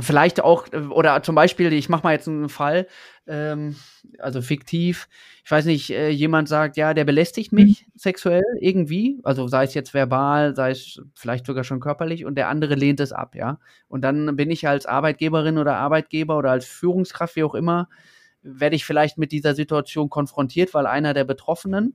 [0.00, 2.86] Vielleicht auch, äh, oder zum Beispiel, ich mache mal jetzt einen Fall,
[3.26, 3.76] ähm,
[4.18, 5.08] also fiktiv,
[5.44, 7.92] ich weiß nicht, äh, jemand sagt, ja, der belästigt mich mhm.
[7.96, 12.48] sexuell irgendwie, also sei es jetzt verbal, sei es vielleicht sogar schon körperlich und der
[12.48, 13.58] andere lehnt es ab, ja.
[13.88, 17.88] Und dann bin ich als Arbeitgeberin oder Arbeitgeber oder als Führungskraft, wie auch immer,
[18.42, 21.94] werde ich vielleicht mit dieser Situation konfrontiert, weil einer der Betroffenen,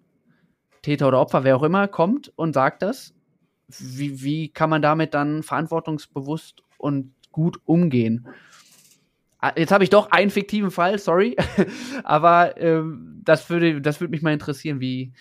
[0.81, 3.13] Täter oder Opfer, wer auch immer, kommt und sagt das.
[3.67, 8.27] Wie, wie kann man damit dann verantwortungsbewusst und gut umgehen.
[9.39, 11.35] Ah, jetzt habe ich doch einen fiktiven Fall, sorry.
[12.05, 15.11] Aber ähm, das würde das würde mich mal interessieren, wie,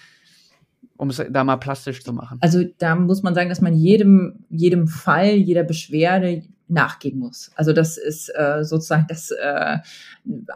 [0.97, 2.39] um es da mal plastisch zu machen.
[2.41, 7.51] Also da muss man sagen, dass man jedem, jedem Fall, jeder Beschwerde, nachgehen muss.
[7.57, 9.79] Also das ist äh, sozusagen das äh,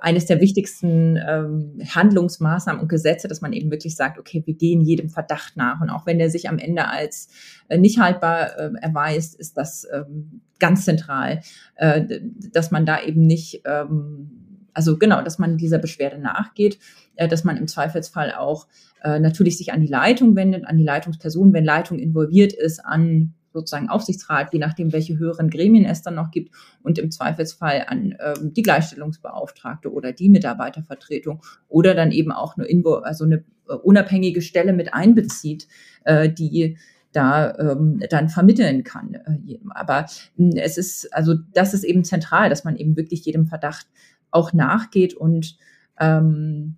[0.01, 4.81] eines der wichtigsten ähm, Handlungsmaßnahmen und Gesetze, dass man eben wirklich sagt, okay, wir gehen
[4.81, 7.29] jedem Verdacht nach und auch wenn der sich am Ende als
[7.69, 11.43] äh, nicht haltbar äh, erweist, ist das ähm, ganz zentral,
[11.77, 12.21] äh,
[12.53, 16.78] dass man da eben nicht ähm, also genau, dass man dieser Beschwerde nachgeht,
[17.16, 18.66] äh, dass man im Zweifelsfall auch
[19.02, 23.35] äh, natürlich sich an die Leitung wendet, an die Leitungsperson, wenn Leitung involviert ist, an
[23.52, 28.14] sozusagen Aufsichtsrat, je nachdem, welche höheren Gremien es dann noch gibt und im Zweifelsfall an
[28.20, 33.74] ähm, die Gleichstellungsbeauftragte oder die Mitarbeitervertretung oder dann eben auch eine, Invo also eine äh,
[33.74, 35.66] unabhängige Stelle mit einbezieht,
[36.04, 36.76] äh, die
[37.12, 39.14] da ähm, dann vermitteln kann.
[39.14, 40.07] Äh, aber
[40.38, 43.87] äh, es ist, also das ist eben zentral, dass man eben wirklich jedem Verdacht
[44.31, 45.57] auch nachgeht und
[45.99, 46.77] ähm,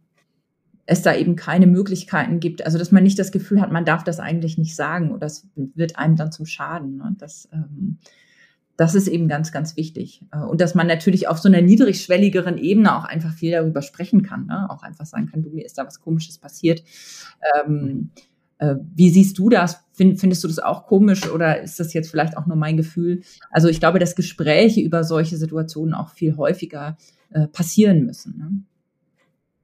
[0.86, 4.02] es da eben keine Möglichkeiten gibt, also dass man nicht das Gefühl hat, man darf
[4.02, 6.96] das eigentlich nicht sagen oder das wird einem dann zum Schaden.
[6.96, 7.14] Ne?
[7.18, 7.98] Das, ähm,
[8.76, 10.24] das ist eben ganz, ganz wichtig.
[10.32, 14.22] Äh, und dass man natürlich auf so einer niedrigschwelligeren Ebene auch einfach viel darüber sprechen
[14.22, 14.46] kann.
[14.46, 14.68] Ne?
[14.68, 16.82] Auch einfach sagen kann, du, mir ist da was Komisches passiert.
[17.64, 18.20] Ähm, äh,
[18.94, 19.84] wie siehst du das?
[19.92, 23.22] Find, findest du das auch komisch oder ist das jetzt vielleicht auch nur mein Gefühl?
[23.50, 26.96] Also ich glaube, dass Gespräche über solche Situationen auch viel häufiger
[27.30, 28.38] äh, passieren müssen.
[28.38, 28.62] Ne?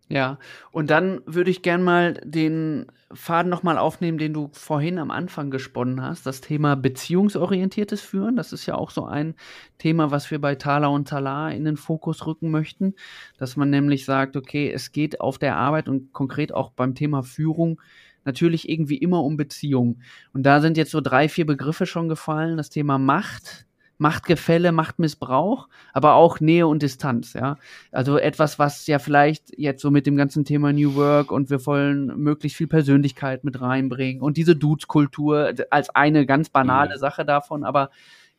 [0.08, 0.38] Ja,
[0.70, 5.50] und dann würde ich gern mal den Faden nochmal aufnehmen, den du vorhin am Anfang
[5.50, 8.36] gesponnen hast, das Thema beziehungsorientiertes Führen.
[8.36, 9.34] Das ist ja auch so ein
[9.78, 12.94] Thema, was wir bei Thaler und Talar in den Fokus rücken möchten,
[13.36, 17.22] dass man nämlich sagt, okay, es geht auf der Arbeit und konkret auch beim Thema
[17.24, 17.80] Führung
[18.26, 20.00] natürlich irgendwie immer um Beziehung.
[20.32, 22.56] Und da sind jetzt so drei, vier Begriffe schon gefallen.
[22.56, 23.66] Das Thema Macht,
[23.98, 27.56] Machtgefälle, Machtmissbrauch, aber auch Nähe und Distanz, ja.
[27.92, 31.64] Also etwas, was ja vielleicht jetzt so mit dem ganzen Thema New Work und wir
[31.64, 37.00] wollen möglichst viel Persönlichkeit mit reinbringen und diese Dudes-Kultur als eine ganz banale mhm.
[37.00, 37.90] Sache davon, aber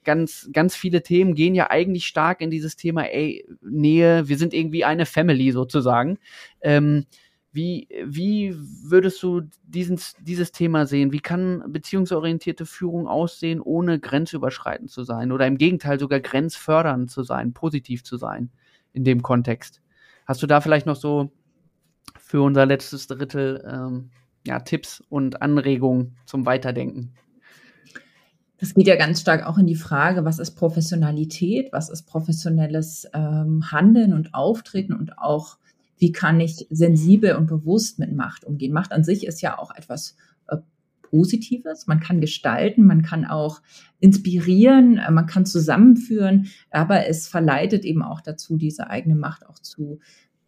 [0.03, 4.53] ganz, ganz viele Themen gehen ja eigentlich stark in dieses Thema, ey, Nähe, wir sind
[4.53, 6.17] irgendwie eine Family sozusagen.
[6.61, 7.05] Ähm,
[7.57, 11.11] Wie, wie würdest du diesen, dieses Thema sehen?
[11.11, 17.23] Wie kann beziehungsorientierte Führung aussehen, ohne grenzüberschreitend zu sein oder im Gegenteil sogar grenzfördernd zu
[17.23, 18.51] sein, positiv zu sein
[18.93, 19.81] in dem Kontext?
[20.27, 21.31] Hast du da vielleicht noch so
[22.19, 24.11] für unser letztes Drittel ähm,
[24.45, 27.15] ja, Tipps und Anregungen zum Weiterdenken?
[28.59, 33.07] Das geht ja ganz stark auch in die Frage, was ist Professionalität, was ist professionelles
[33.15, 35.57] ähm, Handeln und Auftreten und auch,
[35.97, 38.73] wie kann ich sensibel und bewusst mit Macht umgehen.
[38.73, 40.15] Macht an sich ist ja auch etwas
[40.47, 40.57] äh,
[41.01, 41.87] Positives.
[41.87, 43.61] Man kann gestalten, man kann auch
[43.99, 49.59] inspirieren, äh, man kann zusammenführen, aber es verleitet eben auch dazu, diese eigene Macht auch
[49.59, 49.99] zu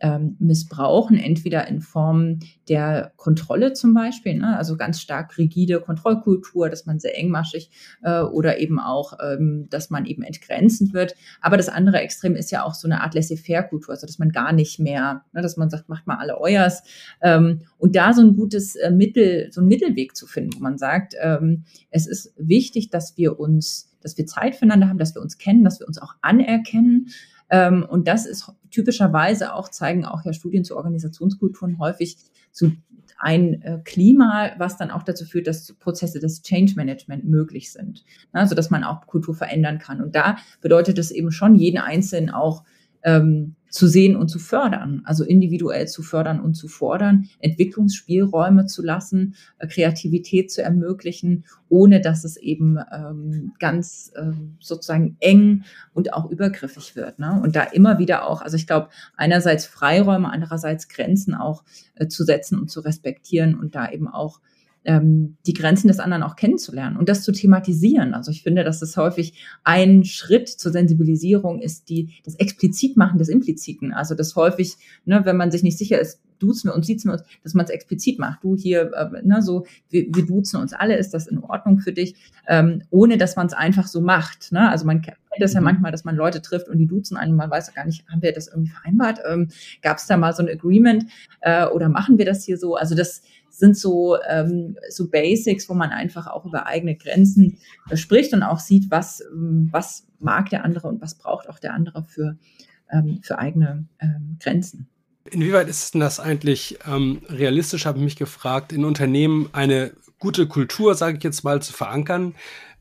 [0.01, 4.57] ähm, missbrauchen, entweder in Form der Kontrolle zum Beispiel, ne?
[4.57, 7.69] also ganz stark rigide Kontrollkultur, dass man sehr engmaschig
[8.03, 11.15] äh, oder eben auch, ähm, dass man eben entgrenzend wird.
[11.41, 14.53] Aber das andere Extrem ist ja auch so eine Art Laissez-faire-Kultur, also dass man gar
[14.53, 16.83] nicht mehr, ne, dass man sagt, macht mal alle euers.
[17.21, 20.77] Ähm, und da so ein gutes äh, Mittel, so ein Mittelweg zu finden, wo man
[20.77, 25.21] sagt, ähm, es ist wichtig, dass wir uns, dass wir Zeit füreinander haben, dass wir
[25.21, 27.07] uns kennen, dass wir uns auch anerkennen.
[27.49, 32.17] Ähm, und das ist typischerweise auch, zeigen auch ja Studien zu Organisationskulturen häufig
[32.51, 32.71] zu
[33.17, 38.05] ein äh, Klima, was dann auch dazu führt, dass Prozesse des Change Management möglich sind.
[38.31, 40.01] Also dass man auch Kultur verändern kann.
[40.01, 42.63] Und da bedeutet es eben schon, jeden Einzelnen auch
[43.03, 48.83] ähm, zu sehen und zu fördern, also individuell zu fördern und zu fordern, Entwicklungsspielräume zu
[48.83, 56.13] lassen, äh, Kreativität zu ermöglichen, ohne dass es eben ähm, ganz ähm, sozusagen eng und
[56.13, 57.19] auch übergriffig wird.
[57.19, 57.39] Ne?
[57.41, 61.63] Und da immer wieder auch, also ich glaube, einerseits Freiräume, andererseits Grenzen auch
[61.95, 64.39] äh, zu setzen und zu respektieren und da eben auch
[64.85, 68.13] ähm, die Grenzen des anderen auch kennenzulernen und das zu thematisieren.
[68.13, 73.29] Also ich finde, dass es häufig ein Schritt zur Sensibilisierung ist, die das Explizitmachen des
[73.29, 73.93] Impliziten.
[73.93, 77.13] Also das häufig, ne, wenn man sich nicht sicher ist, duzen wir uns, siezen wir
[77.13, 78.43] uns, dass man es explizit macht.
[78.43, 81.93] Du hier, äh, ne, so, wir, wir duzen uns alle, ist das in Ordnung für
[81.93, 82.15] dich,
[82.47, 84.51] ähm, ohne dass man es einfach so macht.
[84.51, 84.69] Ne?
[84.69, 85.65] Also man kennt das ja mhm.
[85.65, 88.21] manchmal, dass man Leute trifft und die duzen einen, man weiß ja gar nicht, haben
[88.21, 89.19] wir das irgendwie vereinbart?
[89.29, 89.49] Ähm,
[89.81, 91.05] Gab es da mal so ein Agreement
[91.41, 92.75] äh, oder machen wir das hier so?
[92.75, 97.57] Also das sind so, ähm, so Basics, wo man einfach auch über eigene Grenzen
[97.89, 101.59] äh, spricht und auch sieht, was, ähm, was mag der andere und was braucht auch
[101.59, 102.37] der andere für,
[102.91, 104.87] ähm, für eigene ähm, Grenzen.
[105.31, 110.47] Inwieweit ist denn das eigentlich ähm, realistisch, habe ich mich gefragt, in Unternehmen eine gute
[110.47, 112.35] Kultur, sage ich jetzt mal, zu verankern,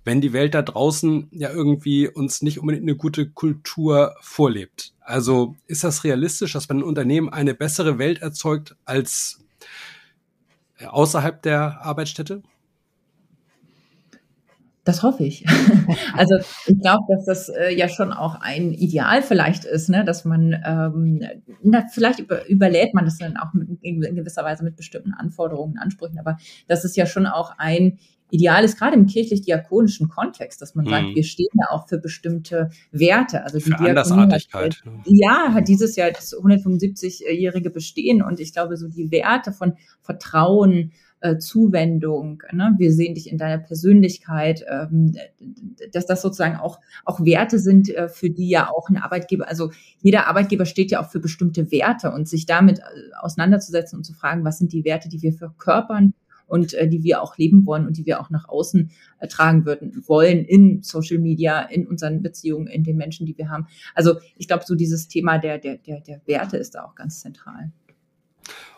[0.05, 4.95] wenn die Welt da draußen ja irgendwie uns nicht unbedingt eine gute Kultur vorlebt.
[5.01, 9.41] Also ist das realistisch, dass man ein Unternehmen eine bessere Welt erzeugt als
[10.87, 12.43] außerhalb der Arbeitsstätte?
[14.88, 15.44] Das hoffe ich.
[16.14, 20.03] also ich glaube, dass das äh, ja schon auch ein Ideal vielleicht ist, ne?
[20.03, 21.22] dass man ähm,
[21.62, 25.77] na, vielleicht über, überlädt man das dann auch mit, in gewisser Weise mit bestimmten Anforderungen,
[25.77, 27.98] Ansprüchen, aber das ist ja schon auch ein
[28.31, 30.90] Ideal ist gerade im kirchlich-diakonischen Kontext, dass man mhm.
[30.90, 33.42] sagt, wir stehen ja auch für bestimmte Werte.
[33.42, 34.83] Also die für Andersartigkeit.
[34.85, 39.74] Hat, ja, hat dieses Jahr das 175-jährige Bestehen und ich glaube, so die Werte von
[40.03, 42.75] Vertrauen, äh, Zuwendung, ne?
[42.79, 45.17] wir sehen dich in deiner Persönlichkeit, ähm,
[45.93, 49.71] dass das sozusagen auch, auch Werte sind, äh, für die ja auch ein Arbeitgeber, also
[50.01, 52.83] jeder Arbeitgeber steht ja auch für bestimmte Werte und sich damit äh,
[53.21, 56.15] auseinanderzusetzen und zu fragen, was sind die Werte, die wir verkörpern
[56.47, 59.67] und äh, die wir auch leben wollen und die wir auch nach außen äh, tragen
[59.67, 63.67] würden, wollen in Social Media, in unseren Beziehungen, in den Menschen, die wir haben.
[63.95, 67.21] Also ich glaube, so dieses Thema der, der, der, der Werte ist da auch ganz
[67.21, 67.71] zentral.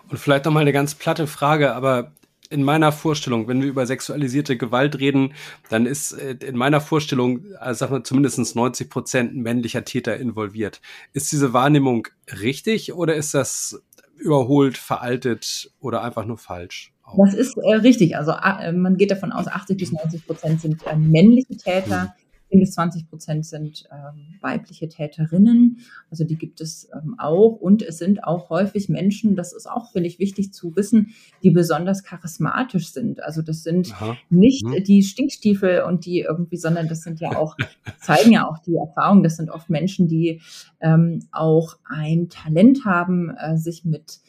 [0.08, 2.12] Und vielleicht noch mal eine ganz platte Frage, aber
[2.50, 5.32] in meiner Vorstellung, wenn wir über sexualisierte Gewalt reden,
[5.70, 10.80] dann ist äh, in meiner Vorstellung, also sagen wir zumindest 90 Prozent männlicher Täter involviert.
[11.12, 12.08] Ist diese Wahrnehmung
[12.40, 13.80] richtig oder ist das
[14.18, 16.92] überholt, veraltet oder einfach nur falsch?
[17.16, 18.16] Das ist äh, richtig.
[18.16, 22.14] Also äh, man geht davon aus, 80 bis 90 Prozent sind äh, männliche Täter.
[22.50, 22.58] Mhm.
[22.58, 25.78] 10 bis 20 Prozent sind ähm, weibliche Täterinnen,
[26.10, 27.56] also die gibt es ähm, auch.
[27.56, 31.50] Und es sind auch häufig Menschen, das ist auch, finde ich, wichtig zu wissen, die
[31.50, 33.22] besonders charismatisch sind.
[33.22, 34.16] Also das sind Aha.
[34.28, 34.82] nicht mhm.
[34.84, 37.56] die Stinkstiefel und die irgendwie, sondern das sind ja auch,
[38.00, 40.40] zeigen ja auch die Erfahrungen, das sind oft Menschen, die
[40.80, 44.20] ähm, auch ein Talent haben, äh, sich mit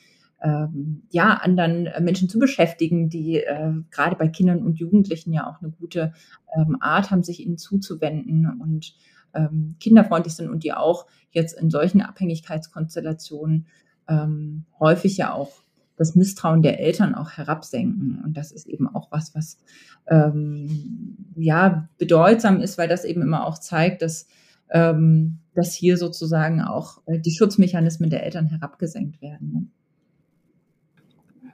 [0.41, 5.47] ähm, ja, anderen äh, Menschen zu beschäftigen, die äh, gerade bei Kindern und Jugendlichen ja
[5.47, 6.13] auch eine gute
[6.55, 8.95] ähm, Art haben, sich ihnen zuzuwenden und
[9.33, 13.67] ähm, kinderfreundlich sind und die auch jetzt in solchen Abhängigkeitskonstellationen
[14.07, 15.51] ähm, häufig ja auch
[15.97, 18.21] das Misstrauen der Eltern auch herabsenken.
[18.23, 19.59] Und das ist eben auch was, was
[20.07, 24.27] ähm, ja bedeutsam ist, weil das eben immer auch zeigt, dass,
[24.71, 29.71] ähm, dass hier sozusagen auch äh, die Schutzmechanismen der Eltern herabgesenkt werden.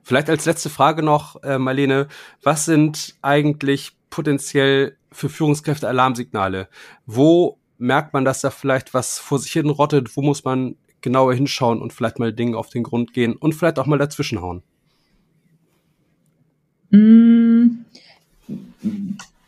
[0.07, 2.07] Vielleicht als letzte Frage noch, äh, Marlene,
[2.41, 6.69] was sind eigentlich potenziell für Führungskräfte Alarmsignale?
[7.05, 10.15] Wo merkt man, dass da vielleicht was vor sich hin rottet?
[10.15, 13.79] Wo muss man genauer hinschauen und vielleicht mal Dinge auf den Grund gehen und vielleicht
[13.79, 14.63] auch mal dazwischenhauen?
[16.91, 17.67] Mm,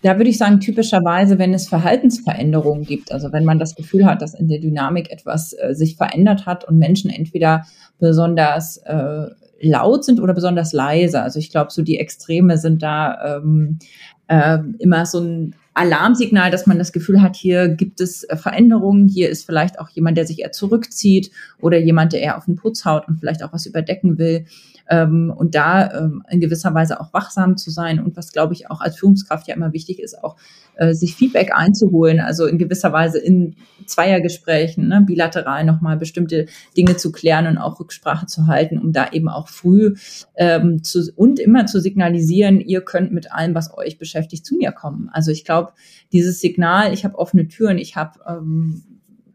[0.02, 4.22] da würde ich sagen, typischerweise, wenn es Verhaltensveränderungen gibt, also wenn man das Gefühl hat,
[4.22, 7.66] dass in der Dynamik etwas äh, sich verändert hat und Menschen entweder
[7.98, 9.30] besonders äh,
[9.62, 11.22] laut sind oder besonders leise.
[11.22, 13.80] Also ich glaube, so die Extreme sind da ähm,
[14.28, 19.08] äh, immer so ein Alarmsignal, dass man das Gefühl hat, hier gibt es äh, Veränderungen,
[19.08, 22.56] hier ist vielleicht auch jemand, der sich eher zurückzieht oder jemand, der eher auf den
[22.56, 24.46] Putz haut und vielleicht auch was überdecken will
[24.90, 28.70] ähm, und da ähm, in gewisser Weise auch wachsam zu sein und was, glaube ich,
[28.70, 30.36] auch als Führungskraft ja immer wichtig ist, auch
[30.76, 33.56] äh, sich Feedback einzuholen, also in gewisser Weise in
[33.86, 39.12] Zweiergesprächen, ne, bilateral nochmal bestimmte Dinge zu klären und auch Rücksprache zu halten, um da
[39.12, 39.96] eben auch früh
[40.36, 44.72] ähm, zu, und immer zu signalisieren, ihr könnt mit allem, was euch beschäftigt, zu mir
[44.72, 45.10] kommen.
[45.14, 45.69] Also ich glaube,
[46.12, 48.84] dieses Signal, ich habe offene Türen, ich habe ähm,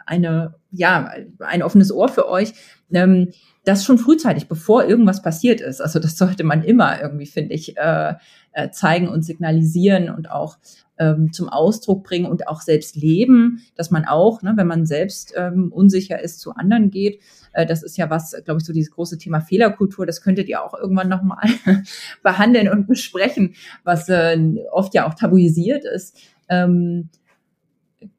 [0.06, 2.52] eine, ja, ein offenes Ohr für euch,
[2.92, 3.30] ähm,
[3.64, 5.80] das schon frühzeitig, bevor irgendwas passiert ist.
[5.80, 8.14] Also das sollte man immer irgendwie, finde ich, äh,
[8.54, 10.56] äh, zeigen und signalisieren und auch
[10.98, 15.34] ähm, zum Ausdruck bringen und auch selbst leben, dass man auch, ne, wenn man selbst
[15.36, 17.20] ähm, unsicher ist, zu anderen geht.
[17.52, 20.06] Äh, das ist ja was, glaube ich, so dieses große Thema Fehlerkultur.
[20.06, 21.48] Das könntet ihr auch irgendwann nochmal
[22.22, 24.38] behandeln und besprechen, was äh,
[24.70, 26.16] oft ja auch tabuisiert ist.
[26.48, 27.10] Ähm,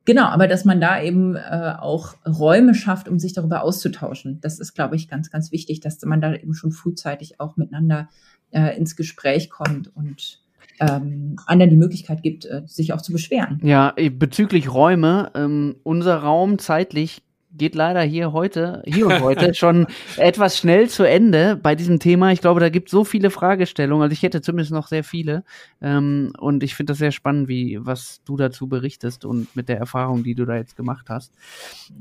[0.06, 4.40] Genau, aber dass man da eben äh, auch Räume schafft, um sich darüber auszutauschen.
[4.42, 8.10] Das ist, glaube ich, ganz, ganz wichtig, dass man da eben schon frühzeitig auch miteinander
[8.56, 10.40] äh, ins Gespräch kommt und
[10.80, 13.60] ähm, anderen die Möglichkeit gibt, äh, sich auch zu beschweren.
[13.64, 17.22] Ja, bezüglich Räume, ähm, unser Raum zeitlich
[17.58, 19.88] geht leider hier heute, hier und heute schon
[20.18, 22.32] etwas schnell zu Ende bei diesem Thema.
[22.32, 24.04] Ich glaube, da gibt es so viele Fragestellungen.
[24.04, 25.44] Also ich hätte zumindest noch sehr viele.
[25.82, 29.78] Ähm, und ich finde das sehr spannend, wie was du dazu berichtest und mit der
[29.78, 31.34] Erfahrung, die du da jetzt gemacht hast.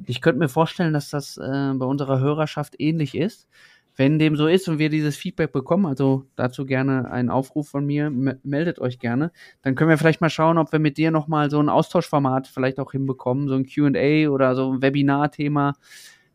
[0.06, 3.46] Ich könnte mir vorstellen, dass das äh, bei unserer Hörerschaft ähnlich ist.
[3.96, 7.86] Wenn dem so ist und wir dieses Feedback bekommen, also dazu gerne einen Aufruf von
[7.86, 9.30] mir, meldet euch gerne,
[9.62, 12.80] dann können wir vielleicht mal schauen, ob wir mit dir nochmal so ein Austauschformat vielleicht
[12.80, 15.74] auch hinbekommen, so ein QA oder so ein Webinar-Thema.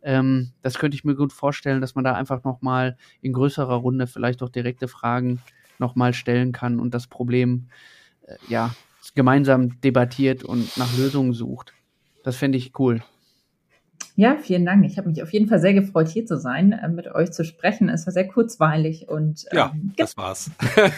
[0.01, 4.07] Ähm, das könnte ich mir gut vorstellen, dass man da einfach nochmal in größerer Runde
[4.07, 5.41] vielleicht auch direkte Fragen
[5.79, 7.67] nochmal stellen kann und das Problem
[8.25, 8.73] äh, ja
[9.15, 11.73] gemeinsam debattiert und nach Lösungen sucht.
[12.23, 13.01] Das fände ich cool.
[14.15, 14.85] Ja, vielen Dank.
[14.85, 17.45] Ich habe mich auf jeden Fall sehr gefreut, hier zu sein, äh, mit euch zu
[17.45, 17.87] sprechen.
[17.87, 20.51] Es war sehr kurzweilig und ähm, ja, das war's.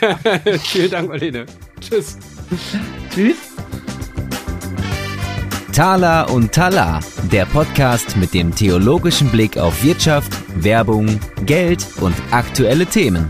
[0.64, 1.46] vielen Dank, Marlene.
[1.80, 2.18] Tschüss.
[3.14, 3.56] Tschüss.
[5.72, 7.00] Tala und Tala,
[7.32, 13.30] der Podcast mit dem theologischen Blick auf Wirtschaft, Werbung, Geld und aktuelle Themen.